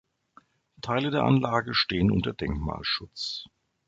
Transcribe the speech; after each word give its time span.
Teile 0.81 1.11
der 1.11 1.25
Anlage 1.25 1.75
stehen 1.75 2.09
unter 2.09 2.33
Denkmalschutz. 2.33 3.45